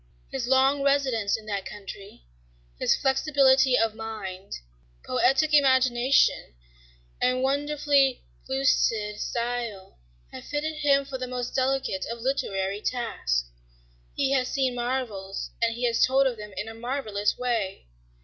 His 0.31 0.47
long 0.47 0.81
residence 0.81 1.37
in 1.37 1.45
that 1.45 1.63
country, 1.63 2.23
his 2.79 2.95
flexibility 2.99 3.77
of 3.77 3.93
mind, 3.93 4.55
poetic 5.05 5.53
imagination, 5.53 6.55
and 7.21 7.43
wonderfully 7.43 8.23
pellucid 8.47 9.19
style 9.19 9.99
have 10.31 10.43
fitted 10.45 10.77
him 10.77 11.05
for 11.05 11.19
the 11.19 11.27
most 11.27 11.53
delicate 11.53 12.07
of 12.09 12.19
literary 12.19 12.81
tasks. 12.81 13.51
He 14.15 14.31
has 14.31 14.47
seen 14.47 14.73
marvels, 14.73 15.51
and 15.61 15.75
he 15.75 15.85
has 15.85 16.03
told 16.03 16.25
of 16.25 16.35
them 16.35 16.51
in 16.57 16.67
a 16.67 16.73
marvelous 16.73 17.37
way. 17.37 17.85